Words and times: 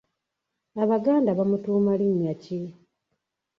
Abaganda 0.83 1.29
bamutuuma 1.37 1.91
linnya 1.99 2.33
ki? 2.43 2.59